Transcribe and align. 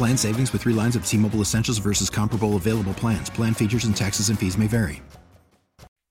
Plan 0.00 0.16
savings 0.16 0.50
with 0.54 0.62
three 0.62 0.72
lines 0.72 0.96
of 0.96 1.04
T 1.04 1.18
Mobile 1.18 1.42
Essentials 1.42 1.76
versus 1.76 2.08
comparable 2.08 2.56
available 2.56 2.94
plans. 2.94 3.28
Plan 3.28 3.52
features 3.52 3.84
and 3.84 3.94
taxes 3.94 4.30
and 4.30 4.38
fees 4.38 4.56
may 4.56 4.66
vary. 4.66 5.02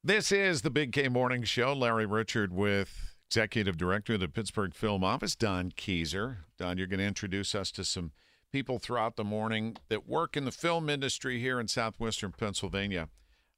This 0.03 0.31
is 0.31 0.61
the 0.61 0.69
Big 0.69 0.91
K 0.91 1.09
Morning 1.09 1.41
Show. 1.41 1.73
Larry 1.73 2.05
Richert 2.05 2.52
with 2.52 3.16
Executive 3.31 3.77
Director 3.77 4.14
of 4.14 4.19
the 4.19 4.27
Pittsburgh 4.27 4.75
Film 4.75 5.03
Office, 5.03 5.36
Dawn 5.36 5.72
Keezer. 5.75 6.38
Dawn, 6.59 6.77
you're 6.77 6.86
going 6.86 6.99
to 6.99 7.05
introduce 7.08 7.55
us 7.55 7.72
to 7.72 7.83
some 7.83 8.11
people 8.52 8.77
throughout 8.77 9.16
the 9.16 9.23
morning 9.23 9.75
that 9.88 10.08
work 10.08 10.38
in 10.38 10.45
the 10.45 10.52
film 10.52 10.88
industry 10.88 11.39
here 11.39 11.59
in 11.59 11.67
southwestern 11.67 12.31
Pennsylvania. 12.31 13.09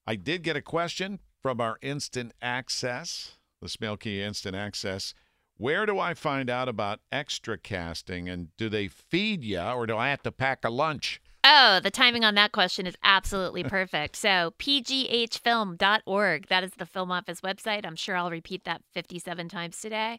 I 0.08 0.16
did 0.16 0.44
get 0.44 0.56
a 0.56 0.61
question 0.61 1.19
from 1.41 1.59
our 1.59 1.78
Instant 1.81 2.31
Access, 2.41 3.36
the 3.61 3.67
Smailkey 3.67 4.19
Instant 4.19 4.56
Access. 4.56 5.13
Where 5.62 5.86
do 5.86 6.00
I 6.00 6.16
find 6.16 6.50
out 6.50 6.67
about 6.67 7.02
extra 7.12 7.56
casting 7.56 8.28
and 8.28 8.48
do 8.58 8.67
they 8.67 8.88
feed 8.88 9.44
you 9.44 9.62
or 9.62 9.86
do 9.86 9.95
I 9.95 10.09
have 10.09 10.23
to 10.23 10.31
pack 10.31 10.66
a 10.66 10.72
lunch? 10.72 11.22
Oh, 11.44 11.80
the 11.80 11.92
timing 11.92 12.26
on 12.26 12.34
that 12.34 12.52
question 12.52 12.88
is 12.88 12.98
absolutely 13.03 13.64
perfect. 13.78 14.16
So, 14.16 14.56
pghfilm.org, 14.58 16.48
that 16.48 16.64
is 16.64 16.72
the 16.72 16.88
Film 16.88 17.12
Office 17.12 17.42
website. 17.42 17.86
I'm 17.86 17.95
sure 17.95 18.18
I'll 18.18 18.31
repeat 18.31 18.64
that 18.64 18.81
57 18.92 19.50
times 19.50 19.80
today. 19.80 20.18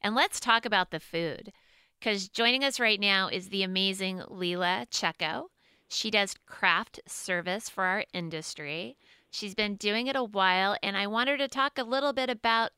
And 0.00 0.14
let's 0.14 0.38
talk 0.38 0.64
about 0.64 0.92
the 0.92 1.00
food 1.00 1.50
because 1.98 2.28
joining 2.28 2.62
us 2.62 2.78
right 2.78 3.00
now 3.00 3.26
is 3.26 3.48
the 3.48 3.64
amazing 3.64 4.22
Lela 4.28 4.86
Checco. 4.92 5.46
She 5.88 6.08
does 6.08 6.36
craft 6.46 7.00
service 7.08 7.68
for 7.68 7.82
our 7.82 8.04
industry. 8.12 8.96
She's 9.32 9.56
been 9.56 9.74
doing 9.74 10.06
it 10.06 10.14
a 10.14 10.22
while, 10.22 10.76
and 10.84 10.96
I 10.96 11.08
want 11.08 11.30
her 11.30 11.36
to 11.36 11.48
talk 11.48 11.78
a 11.78 11.82
little 11.82 12.12
bit 12.12 12.30
about 12.30 12.70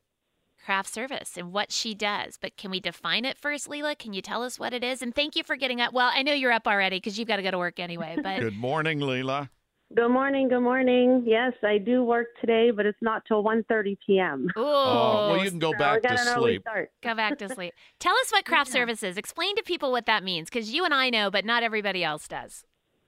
craft 0.66 0.92
service 0.92 1.36
and 1.36 1.52
what 1.52 1.70
she 1.70 1.94
does. 1.94 2.36
But 2.36 2.56
can 2.56 2.72
we 2.72 2.80
define 2.80 3.24
it 3.24 3.38
first, 3.38 3.68
Lela? 3.68 3.94
Can 3.94 4.12
you 4.12 4.20
tell 4.20 4.42
us 4.42 4.58
what 4.58 4.74
it 4.74 4.82
is? 4.82 5.00
And 5.00 5.14
thank 5.14 5.36
you 5.36 5.44
for 5.44 5.54
getting 5.54 5.80
up. 5.80 5.92
Well, 5.92 6.10
I 6.12 6.22
know 6.22 6.32
you're 6.32 6.52
up 6.52 6.66
already 6.66 6.96
because 6.96 7.18
you've 7.18 7.28
got 7.28 7.36
to 7.36 7.42
go 7.42 7.52
to 7.52 7.58
work 7.58 7.78
anyway. 7.78 8.16
But 8.26 8.40
good 8.40 8.56
morning, 8.56 8.98
Lela. 8.98 9.50
Good 9.94 10.08
morning. 10.08 10.48
Good 10.48 10.60
morning. 10.60 11.22
Yes, 11.24 11.52
I 11.62 11.78
do 11.78 12.02
work 12.02 12.26
today, 12.40 12.72
but 12.72 12.86
it's 12.86 12.98
not 13.00 13.22
till 13.28 13.44
1.30 13.44 13.96
p.m. 14.04 14.48
Ooh. 14.56 14.62
Oh, 14.62 15.28
well, 15.30 15.44
you 15.44 15.48
can 15.48 15.60
go 15.60 15.70
So 15.70 15.78
back 15.78 16.02
to 16.02 16.08
got 16.08 16.18
an 16.18 16.28
early 16.28 16.54
sleep. 16.54 16.88
Go 17.04 17.14
back 17.14 17.38
to 17.38 17.48
sleep. 17.48 17.72
Tell 18.00 18.14
us 18.16 18.32
what 18.32 18.44
craft 18.44 18.72
service 18.72 19.04
is. 19.04 19.16
Explain 19.16 19.54
to 19.54 19.62
people 19.62 19.92
what 19.92 20.06
that 20.06 20.24
means 20.24 20.48
because 20.50 20.74
you 20.74 20.84
and 20.84 20.92
I 20.92 21.10
know, 21.10 21.30
but 21.30 21.44
not 21.44 21.62
everybody 21.62 22.02
else 22.02 22.26
does. 22.26 22.64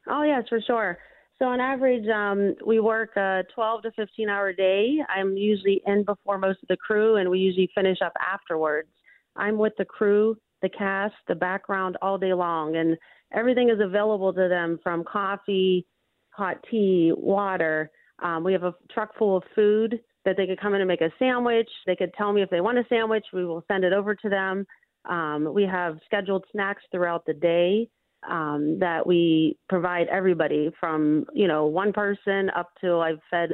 Oh, 0.07 0.23
yes, 0.23 0.45
for 0.49 0.61
sure. 0.61 0.99
So 1.39 1.45
on 1.45 1.61
average, 1.61 2.07
um, 2.09 2.57
we 2.67 2.81
work 2.81 3.17
a 3.17 3.45
12 3.55 3.83
to 3.83 3.93
15 3.93 4.29
hour 4.29 4.53
day. 4.53 4.99
I'm 5.09 5.37
usually 5.37 5.81
in 5.87 6.05
before 6.05 6.37
most 6.37 6.59
of 6.63 6.69
the 6.69 6.77
crew, 6.77 7.17
and 7.17 7.31
we 7.31 7.39
usually 7.39 7.71
finish 7.77 7.99
up 8.05 8.13
afterwards. 8.21 8.89
I'm 9.37 9.57
with 9.57 9.75
the 9.79 9.85
crew, 9.85 10.37
the 10.63 10.69
cast, 10.69 11.15
the 11.29 11.37
background 11.37 11.97
all 12.03 12.19
day 12.19 12.35
long, 12.35 12.75
and 12.77 12.97
everything 13.33 13.69
is 13.69 13.79
available 13.81 14.33
to 14.33 14.49
them 14.49 14.81
from 14.83 15.05
coffee, 15.05 15.87
hot 16.31 16.57
tea, 16.69 17.13
water. 17.17 17.93
Um, 18.21 18.43
we 18.43 18.53
have 18.53 18.65
a 18.65 18.75
truck 18.93 19.17
full 19.17 19.37
of 19.37 19.45
food 19.55 20.01
that 20.25 20.37
they 20.37 20.47
could 20.47 20.61
come 20.61 20.75
in 20.75 20.81
and 20.81 20.89
make 20.89 21.03
a 21.03 21.13
sandwich. 21.21 21.71
They 21.87 21.95
could 21.95 22.13
tell 22.15 22.33
me 22.33 22.43
if 22.43 22.51
they 22.51 22.61
want 22.61 22.79
a 22.79 22.85
sandwich. 22.89 23.27
We 23.33 23.47
will 23.47 23.65
send 23.69 23.85
it 23.85 23.93
over 23.93 24.17
to 24.17 24.29
them. 24.29 24.67
Um, 25.09 25.55
we 25.55 25.63
have 25.63 25.99
scheduled 26.05 26.45
snacks 26.51 26.83
throughout 26.91 27.25
the 27.27 27.35
day 27.35 27.89
um, 28.29 28.79
that 28.79 29.07
we 29.07 29.57
provide 29.69 30.09
everybody 30.09 30.71
from 30.81 31.27
you 31.35 31.47
know 31.47 31.67
one 31.67 31.93
person 31.93 32.51
up 32.57 32.71
to 32.81 32.99
I've 32.99 33.21
fed 33.31 33.51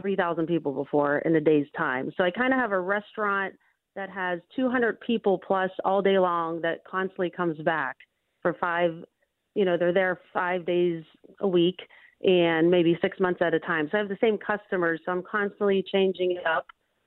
3,000 0.00 0.46
people 0.46 0.72
before 0.72 1.18
in 1.18 1.34
a 1.34 1.40
day's 1.40 1.66
time. 1.76 2.12
So 2.16 2.22
I 2.22 2.30
kind 2.30 2.52
of 2.52 2.60
have 2.60 2.70
a 2.70 2.78
restaurant 2.78 3.54
that 3.96 4.08
has 4.10 4.38
200 4.54 5.00
people 5.00 5.40
plus 5.44 5.70
all 5.84 6.00
day 6.00 6.18
long 6.18 6.60
that 6.60 6.84
constantly 6.84 7.30
comes 7.30 7.58
back 7.62 7.96
for 8.42 8.54
five. 8.60 8.92
You 9.54 9.64
know 9.64 9.76
they're 9.76 9.94
there 9.94 10.20
five 10.32 10.64
days 10.66 11.02
a 11.40 11.48
week 11.48 11.78
and 12.22 12.70
maybe 12.70 12.98
six 13.00 13.18
months 13.20 13.40
at 13.42 13.54
a 13.54 13.60
time. 13.60 13.88
So 13.90 13.98
I 13.98 14.00
have 14.00 14.08
the 14.08 14.18
same 14.20 14.38
customers. 14.38 15.00
So 15.04 15.12
I'm 15.12 15.22
constantly 15.22 15.84
changing 15.92 16.32
it 16.32 16.46
up 16.46 16.66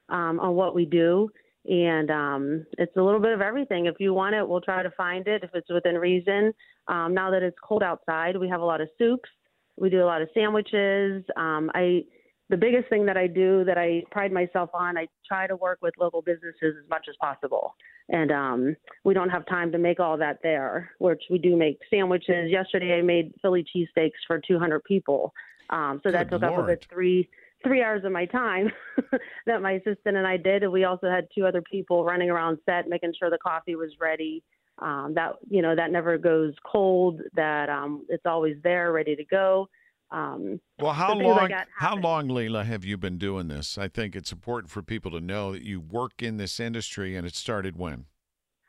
um, 0.10 0.40
on 0.40 0.56
what 0.56 0.74
we 0.74 0.86
do 0.86 1.30
and 1.66 2.10
um, 2.10 2.66
it's 2.78 2.96
a 2.98 3.02
little 3.02 3.20
bit 3.20 3.34
of 3.34 3.42
everything. 3.42 3.86
If 3.86 3.96
you 4.00 4.14
want 4.14 4.36
it, 4.36 4.48
we'll 4.48 4.62
try 4.62 4.82
to 4.82 4.92
find 4.92 5.28
it 5.28 5.44
if 5.44 5.52
it's 5.54 5.70
within 5.70 5.96
reason. 5.96 6.54
Um, 6.88 7.14
now 7.14 7.30
that 7.32 7.44
it's 7.44 7.58
cold 7.64 7.84
outside, 7.84 8.38
we 8.38 8.50
have 8.50 8.62
a 8.62 8.66
lot 8.66 8.82
of 8.82 8.90
soups. 8.98 9.30
We 9.78 9.90
do 9.90 10.04
a 10.04 10.06
lot 10.06 10.22
of 10.22 10.30
sandwiches. 10.34 11.24
Um, 11.38 11.70
I 11.74 12.04
the 12.50 12.58
biggest 12.58 12.90
thing 12.90 13.06
that 13.06 13.16
I 13.16 13.28
do 13.28 13.64
that 13.64 13.78
I 13.78 14.04
pride 14.12 14.34
myself 14.34 14.72
on, 14.74 14.98
I 14.98 15.08
try 15.26 15.48
to 15.48 15.56
work 15.56 15.80
with 15.82 15.94
local 15.98 16.22
businesses 16.22 16.76
as 16.84 16.90
much 16.90 17.06
as 17.08 17.16
possible. 17.22 17.74
And 18.10 18.30
um, 18.30 18.76
we 19.06 19.14
don't 19.14 19.30
have 19.30 19.46
time 19.46 19.72
to 19.72 19.78
make 19.78 20.02
all 20.02 20.18
that 20.18 20.40
there, 20.44 20.92
which 21.00 21.24
we 21.30 21.38
do 21.38 21.56
make 21.56 21.80
sandwiches. 21.90 22.52
Yesterday, 22.52 23.00
I 23.00 23.04
made 23.04 23.34
Philly 23.42 23.64
cheesesteaks 23.74 24.20
for 24.28 24.42
200 24.46 24.84
people. 24.84 25.34
Um, 25.70 26.02
so 26.04 26.12
that 26.12 26.30
Good 26.30 26.42
took 26.42 26.44
up 26.44 26.58
a 26.58 26.62
Lord. 26.62 26.68
good 26.68 26.88
three 26.92 27.30
three 27.64 27.82
hours 27.84 28.04
of 28.04 28.12
my 28.12 28.26
time 28.26 28.70
that 29.46 29.62
my 29.62 29.74
assistant 29.74 30.18
and 30.18 30.28
I 30.28 30.38
did. 30.38 30.64
And 30.64 30.72
we 30.72 30.84
also 30.84 31.10
had 31.10 31.28
two 31.36 31.46
other 31.46 31.62
people 31.62 32.04
running 32.04 32.30
around 32.30 32.58
set, 32.66 32.88
making 32.88 33.14
sure 33.18 33.30
the 33.30 33.38
coffee 33.38 33.76
was 33.76 33.92
ready. 34.00 34.44
Um, 34.80 35.14
that 35.16 35.34
you 35.50 35.62
know 35.62 35.76
that 35.76 35.92
never 35.92 36.18
goes 36.18 36.54
cold. 36.66 37.22
That 37.36 37.70
um, 37.70 38.06
it's 38.10 38.26
always 38.26 38.58
there, 38.64 38.92
ready 38.92 39.16
to 39.16 39.26
go. 39.26 39.68
Um, 40.12 40.60
Well, 40.80 40.94
how 40.94 41.16
like 41.16 41.52
long? 41.52 41.64
how 41.78 41.96
long, 41.96 42.28
Lela, 42.28 42.64
have 42.64 42.84
you 42.84 42.98
been 42.98 43.18
doing 43.18 43.48
this? 43.48 43.78
I 43.78 43.88
think 43.88 44.16
it's 44.16 44.32
important 44.32 44.70
for 44.72 44.82
people 44.82 45.12
to 45.12 45.22
know 45.22 45.54
that 45.54 45.62
you 45.62 45.80
work 45.80 46.22
in 46.22 46.38
this 46.38 46.60
industry, 46.60 47.16
and 47.16 47.26
it 47.26 47.36
started 47.36 47.78
when. 47.78 48.06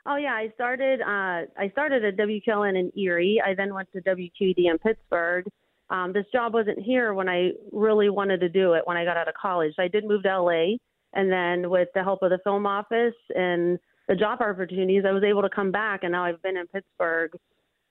Oh 0.05 0.17
yeah, 0.17 0.35
I 0.35 0.51
started. 0.55 1.01
Uh, 1.01 1.47
I 1.59 1.69
started 1.73 2.05
at 2.05 2.17
WKLN 2.17 2.79
in 2.79 2.93
Erie. 2.99 3.43
I 3.45 3.55
then 3.55 3.73
went 3.73 3.89
to 3.93 4.03
WQED 4.03 4.71
in 4.71 4.79
Pittsburgh. 4.79 5.47
Um, 5.93 6.15
this 6.15 6.25
job 6.33 6.55
wasn't 6.55 6.81
here 6.81 7.13
when 7.13 7.29
I 7.29 7.51
really 7.71 8.09
wanted 8.09 8.41
to 8.41 8.49
do 8.49 8.73
it 8.73 8.83
when 8.87 8.97
I 8.97 9.05
got 9.05 9.19
out 9.19 9.29
of 9.29 9.35
college. 9.35 9.75
So 9.77 9.83
I 9.83 9.89
did 9.89 10.05
move 10.05 10.23
to 10.23 10.41
LA, 10.41 10.77
and 11.13 11.31
then 11.31 11.69
with 11.71 11.89
the 11.95 12.03
help 12.03 12.23
of 12.23 12.31
the 12.31 12.39
film 12.43 12.67
office 12.67 13.15
and 13.35 13.79
the 14.09 14.17
job 14.17 14.41
opportunities, 14.41 15.05
I 15.07 15.13
was 15.13 15.23
able 15.23 15.43
to 15.43 15.51
come 15.51 15.71
back, 15.71 16.01
and 16.03 16.13
now 16.13 16.25
I've 16.25 16.43
been 16.43 16.57
in 16.57 16.67
Pittsburgh 16.67 17.33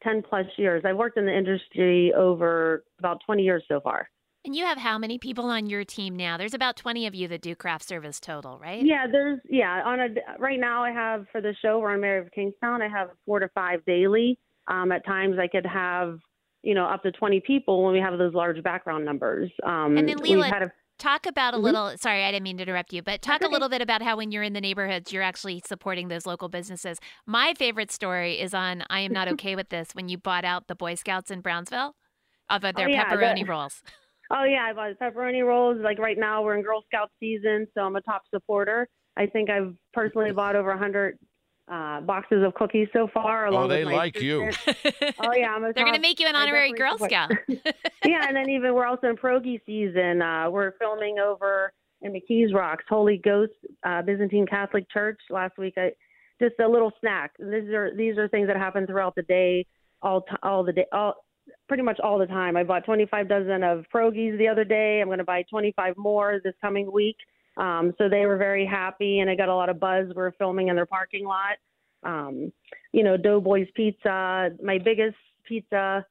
ten 0.03 0.23
plus 0.27 0.47
years. 0.57 0.83
I've 0.83 0.97
worked 0.97 1.17
in 1.17 1.27
the 1.27 1.37
industry 1.37 2.11
over 2.17 2.83
about 2.97 3.21
twenty 3.23 3.43
years 3.43 3.63
so 3.67 3.79
far. 3.79 4.09
And 4.43 4.55
you 4.55 4.65
have 4.65 4.79
how 4.79 4.97
many 4.97 5.19
people 5.19 5.45
on 5.45 5.67
your 5.67 5.85
team 5.85 6.15
now? 6.15 6.35
There's 6.35 6.55
about 6.55 6.75
20 6.75 7.05
of 7.05 7.13
you 7.13 7.27
that 7.27 7.43
do 7.43 7.55
craft 7.55 7.87
service 7.87 8.19
total, 8.19 8.57
right? 8.57 8.83
Yeah, 8.83 9.05
there's 9.05 9.39
yeah. 9.47 9.83
On 9.85 9.99
a 9.99 10.07
right 10.39 10.59
now, 10.59 10.83
I 10.83 10.89
have 10.89 11.27
for 11.31 11.41
the 11.41 11.53
show 11.61 11.77
we're 11.77 11.93
on 11.93 12.01
Mayor 12.01 12.17
of 12.17 12.31
Kingstown. 12.31 12.81
I 12.81 12.87
have 12.87 13.09
four 13.27 13.39
to 13.39 13.47
five 13.49 13.85
daily. 13.85 14.39
Um, 14.67 14.91
at 14.91 15.05
times, 15.05 15.37
I 15.39 15.47
could 15.47 15.65
have 15.67 16.17
you 16.63 16.73
know 16.73 16.85
up 16.85 17.03
to 17.03 17.11
twenty 17.11 17.39
people 17.39 17.83
when 17.83 17.93
we 17.93 17.99
have 17.99 18.17
those 18.17 18.33
large 18.33 18.61
background 18.63 19.05
numbers. 19.05 19.51
Um, 19.63 19.97
And 19.97 20.07
then 20.07 20.17
we've 20.21 20.37
Lela, 20.37 20.47
had 20.47 20.63
a, 20.63 20.71
Talk 20.99 21.25
about 21.25 21.55
a 21.55 21.57
Mhm. 21.57 21.63
little, 21.63 21.97
sorry, 21.97 22.23
I 22.23 22.31
didn't 22.31 22.43
mean 22.43 22.57
to 22.57 22.63
interrupt 22.63 22.93
you, 22.93 23.01
but 23.01 23.23
talk 23.23 23.39
That's 23.39 23.49
a 23.49 23.51
little 23.51 23.69
bit 23.69 23.81
about 23.81 24.03
how 24.03 24.17
when 24.17 24.31
you're 24.31 24.43
in 24.43 24.53
the 24.53 24.61
neighborhoods, 24.61 25.11
you're 25.11 25.23
actually 25.23 25.59
supporting 25.65 26.09
those 26.09 26.27
local 26.27 26.47
businesses. 26.47 26.99
My 27.25 27.55
favorite 27.55 27.89
story 27.91 28.39
is 28.39 28.53
on 28.53 28.83
I 28.87 28.99
Am 28.99 29.11
Not 29.11 29.27
Okay 29.33 29.55
With 29.55 29.69
This 29.69 29.95
when 29.95 30.09
you 30.09 30.19
bought 30.19 30.45
out 30.45 30.67
the 30.67 30.75
Boy 30.75 30.93
Scouts 30.93 31.31
in 31.31 31.41
Brownsville 31.41 31.95
of 32.51 32.61
their 32.61 32.71
Oh, 32.77 32.85
yeah, 32.87 33.05
pepperoni 33.09 33.47
rolls. 33.47 33.81
oh 34.31 34.43
yeah, 34.43 34.67
I 34.69 34.73
bought 34.73 34.91
pepperoni 35.01 35.43
rolls. 35.43 35.79
Like 35.81 35.97
right 35.97 36.19
now, 36.19 36.43
we're 36.43 36.55
in 36.55 36.61
Girl 36.61 36.83
Scout 36.85 37.09
season, 37.19 37.65
so 37.73 37.81
I'm 37.81 37.95
a 37.95 38.01
top 38.01 38.21
supporter. 38.31 38.87
I 39.17 39.25
think 39.25 39.49
I've 39.49 39.73
personally 39.93 40.31
bought 40.33 40.55
over 40.55 40.69
a 40.69 40.77
hundred 40.77 41.17
uh, 41.71 42.01
boxes 42.01 42.43
of 42.45 42.53
cookies 42.53 42.87
so 42.93 43.07
far. 43.13 43.47
Along 43.47 43.65
Oh, 43.65 43.67
they 43.67 43.83
with 43.85 43.93
my 43.93 43.97
like 43.97 44.19
you. 44.21 44.49
Oh 45.19 45.33
yeah, 45.33 45.53
I'm 45.53 45.63
a 45.63 45.73
They're 45.73 45.83
going 45.85 45.95
to 45.95 46.01
make 46.01 46.19
you 46.19 46.27
an 46.27 46.35
honorary 46.35 46.71
Girl 46.73 46.93
support- 46.93 47.11
Scout. 47.11 47.31
yeah, 48.05 48.27
and 48.27 48.35
then 48.35 48.49
even 48.49 48.73
we're 48.73 48.85
also 48.85 49.07
in 49.07 49.15
pierogi 49.17 49.59
season. 49.65 50.21
Uh, 50.21 50.49
we're 50.49 50.73
filming 50.79 51.19
over 51.19 51.71
in 52.01 52.13
McKees 52.13 52.53
Rocks, 52.53 52.83
Holy 52.89 53.17
Ghost 53.23 53.53
uh, 53.85 54.01
Byzantine 54.01 54.45
Catholic 54.47 54.89
Church. 54.91 55.19
Last 55.29 55.57
week, 55.57 55.75
I 55.77 55.91
just 56.41 56.55
a 56.59 56.67
little 56.67 56.91
snack. 56.99 57.31
These 57.39 57.69
are 57.69 57.91
these 57.95 58.17
are 58.17 58.27
things 58.27 58.47
that 58.47 58.57
happen 58.57 58.87
throughout 58.87 59.15
the 59.15 59.23
day, 59.23 59.65
all 60.01 60.21
t- 60.21 60.35
all 60.43 60.63
the 60.63 60.73
day, 60.73 60.85
all 60.91 61.15
pretty 61.67 61.83
much 61.83 61.99
all 61.99 62.17
the 62.17 62.25
time. 62.25 62.57
I 62.57 62.63
bought 62.63 62.85
25 62.85 63.29
dozen 63.29 63.63
of 63.63 63.85
pierogies 63.93 64.37
the 64.37 64.47
other 64.47 64.63
day. 64.63 64.99
I'm 65.01 65.07
going 65.07 65.17
to 65.19 65.23
buy 65.23 65.43
25 65.49 65.95
more 65.97 66.39
this 66.43 66.53
coming 66.61 66.91
week. 66.91 67.17
Um, 67.57 67.93
so 67.97 68.07
they 68.09 68.25
were 68.25 68.37
very 68.37 68.65
happy, 68.65 69.19
and 69.19 69.29
I 69.29 69.35
got 69.35 69.49
a 69.49 69.55
lot 69.55 69.69
of 69.69 69.79
buzz. 69.79 70.07
We're 70.15 70.31
filming 70.33 70.69
in 70.69 70.75
their 70.75 70.85
parking 70.85 71.25
lot. 71.25 71.57
Um, 72.03 72.51
you 72.93 73.03
know, 73.03 73.17
Doughboys 73.17 73.67
Pizza. 73.75 74.49
My 74.63 74.77
biggest 74.77 75.17
pizza 75.47 76.05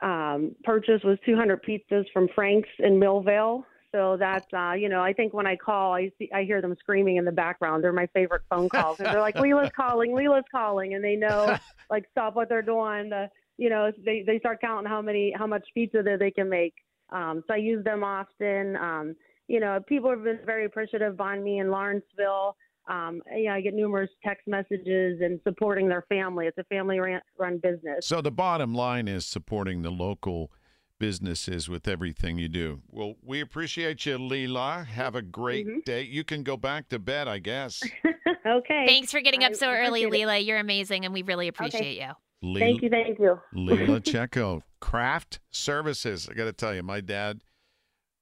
um, 0.00 0.54
purchase 0.64 1.02
was 1.04 1.18
200 1.24 1.62
pizzas 1.62 2.04
from 2.12 2.28
Frank's 2.34 2.68
in 2.78 2.98
Millvale. 3.00 3.64
So 3.92 4.16
that's, 4.18 4.46
uh, 4.52 4.72
you 4.72 4.88
know, 4.88 5.02
I 5.02 5.12
think 5.12 5.34
when 5.34 5.46
I 5.48 5.56
call, 5.56 5.94
I 5.94 6.12
see, 6.18 6.30
I 6.32 6.44
hear 6.44 6.62
them 6.62 6.76
screaming 6.78 7.16
in 7.16 7.24
the 7.24 7.32
background. 7.32 7.82
They're 7.82 7.92
my 7.92 8.06
favorite 8.14 8.42
phone 8.48 8.68
calls. 8.68 8.98
'cause 8.98 9.06
they're 9.10 9.20
like, 9.20 9.38
Lela's 9.40 9.70
calling, 9.74 10.14
Lela's 10.14 10.44
calling, 10.50 10.94
and 10.94 11.02
they 11.02 11.16
know, 11.16 11.46
like, 11.90 12.06
stop 12.12 12.36
what 12.36 12.48
they're 12.48 12.62
doing. 12.62 13.08
The, 13.10 13.28
you 13.58 13.68
know, 13.68 13.90
they 14.04 14.22
they 14.22 14.38
start 14.38 14.60
counting 14.60 14.88
how 14.88 15.02
many, 15.02 15.32
how 15.36 15.46
much 15.46 15.66
pizza 15.74 16.02
that 16.04 16.18
they 16.20 16.30
can 16.30 16.48
make. 16.48 16.74
Um, 17.10 17.42
so 17.48 17.54
I 17.54 17.56
use 17.56 17.84
them 17.84 18.04
often. 18.04 18.76
Um, 18.76 19.16
you 19.50 19.58
know, 19.58 19.80
people 19.88 20.08
have 20.10 20.22
been 20.22 20.38
very 20.46 20.64
appreciative 20.64 21.20
on 21.20 21.42
me 21.42 21.58
in 21.58 21.70
Lawrenceville. 21.72 22.54
Um, 22.88 23.20
yeah, 23.36 23.52
I 23.54 23.60
get 23.60 23.74
numerous 23.74 24.08
text 24.24 24.46
messages 24.46 25.20
and 25.20 25.40
supporting 25.42 25.88
their 25.88 26.02
family. 26.08 26.46
It's 26.46 26.56
a 26.58 26.64
family 26.64 27.00
ran, 27.00 27.20
run 27.36 27.58
business. 27.58 28.06
So 28.06 28.20
the 28.20 28.30
bottom 28.30 28.74
line 28.74 29.08
is 29.08 29.26
supporting 29.26 29.82
the 29.82 29.90
local 29.90 30.52
businesses 31.00 31.68
with 31.68 31.88
everything 31.88 32.38
you 32.38 32.46
do. 32.48 32.80
Well, 32.90 33.14
we 33.24 33.40
appreciate 33.40 34.06
you, 34.06 34.18
Lela. 34.18 34.84
Have 34.88 35.16
a 35.16 35.22
great 35.22 35.66
Mhm. 35.66 35.84
day. 35.84 36.02
You 36.02 36.22
can 36.22 36.44
go 36.44 36.56
back 36.56 36.88
to 36.90 36.98
bed, 37.00 37.26
I 37.26 37.38
guess. 37.38 37.82
okay. 38.46 38.84
Thanks 38.86 39.10
for 39.10 39.20
getting 39.20 39.42
up 39.42 39.50
I 39.50 39.54
so 39.54 39.68
early, 39.70 40.04
appreciate 40.04 40.22
it. 40.22 40.26
Lela. 40.26 40.38
You're 40.38 40.58
amazing, 40.58 41.04
and 41.04 41.12
we 41.12 41.22
really 41.22 41.48
appreciate 41.48 41.96
you. 42.00 42.10
Le- 42.42 42.60
Thank 42.60 42.82
you, 42.82 42.88
thank 42.88 43.18
you. 43.18 43.38
Lela 43.52 44.00
Checco, 44.12 44.62
craft 44.80 45.40
services. 45.50 46.28
I 46.30 46.34
got 46.34 46.44
to 46.44 46.52
tell 46.52 46.74
you, 46.74 46.82
my 46.84 47.00
dad 47.00 47.40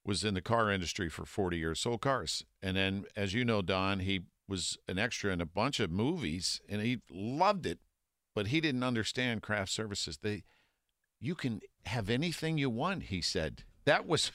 was 0.09 0.25
in 0.25 0.33
the 0.33 0.41
car 0.41 0.73
industry 0.73 1.11
for 1.11 1.27
40 1.27 1.59
years, 1.59 1.81
sold 1.81 2.01
cars. 2.01 2.43
And 2.63 2.79
then, 2.79 3.05
as 3.15 3.35
you 3.35 3.45
know, 3.45 3.61
Dawn, 3.61 4.01
he 4.01 4.23
was 4.49 4.79
an 4.89 4.99
extra 4.99 5.31
in 5.31 5.43
a 5.43 5.47
bunch 5.47 5.81
of 5.81 5.91
movies 5.91 6.63
and 6.67 6.81
he 6.81 7.01
loved 7.11 7.67
it, 7.67 7.79
but 8.35 8.47
he 8.47 8.63
didn't 8.63 8.83
understand 8.83 9.43
craft 9.43 9.71
services. 9.71 10.21
They, 10.23 10.45
you 11.21 11.35
can 11.35 11.61
have 11.85 12.09
anything 12.09 12.57
you 12.57 12.71
want, 12.71 13.05
he 13.05 13.21
said. 13.21 13.65
That 13.85 14.07
was 14.07 14.33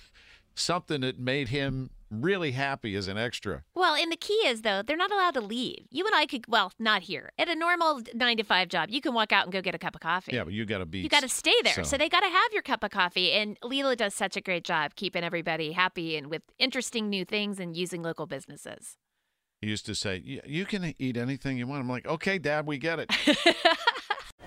something 0.56 1.02
that 1.02 1.20
made 1.20 1.50
him 1.50 1.90
really 2.12 2.52
happy 2.52 2.96
as 2.96 3.08
an 3.08 3.18
extra. 3.18 3.64
Well, 3.74 3.96
and 3.96 4.12
the 4.12 4.16
key 4.16 4.34
is 4.46 4.62
though, 4.62 4.84
they're 4.84 4.96
not 4.96 5.12
allowed 5.12 5.34
to 5.34 5.42
leave. 5.42 5.88
You 5.90 6.06
and 6.06 6.14
I 6.14 6.28
could, 6.28 6.46
well, 6.48 6.72
not 6.78 7.02
here. 7.04 7.32
At 7.40 7.50
a 7.50 7.56
normal 7.56 8.02
nine 8.14 8.38
to 8.38 8.44
five 8.44 8.68
job, 8.70 8.90
you 8.92 9.02
can 9.02 9.16
walk 9.16 9.32
out 9.32 9.46
and 9.46 9.52
go 9.54 9.62
get 9.62 9.74
a 9.74 9.80
cup 9.80 9.96
of 9.96 10.02
coffee. 10.02 10.34
Yeah, 10.36 10.44
but 10.44 10.54
you 10.54 10.66
got 10.66 10.78
to 10.78 10.86
be. 10.86 11.00
You 11.00 11.10
got 11.10 11.24
to 11.24 11.30
stay 11.30 11.56
there. 11.64 11.74
So. 11.74 11.84
so- 11.84 11.98
they 11.98 12.10
got 12.10 12.20
to 12.22 12.30
have 12.30 12.54
your 12.54 12.62
cup 12.62 12.84
of 12.84 12.92
coffee. 12.92 13.32
And 13.32 13.58
Lela 13.64 13.96
does 13.96 14.14
such 14.14 14.38
a 14.38 14.42
great 14.42 14.64
job 14.64 14.94
keeping 14.96 15.24
everybody 15.24 15.72
happy 15.72 16.16
and 16.16 16.28
with 16.28 16.44
interesting 16.60 17.10
new 17.10 17.26
things 17.26 17.60
and 17.60 17.76
using 17.76 18.04
local 18.04 18.28
businesses. 18.28 18.98
He 19.62 19.70
used 19.70 19.86
to 19.88 19.96
say, 19.96 20.22
"You- 20.24 20.42
"You 20.46 20.66
can 20.66 20.94
eat 21.00 21.18
anything 21.18 21.58
you 21.58 21.66
want." 21.66 21.82
I'm 21.82 21.90
like, 21.90 22.06
"Okay, 22.06 22.38
Dad, 22.38 22.68
we 22.68 22.78
get 22.78 23.00
it." 23.00 23.10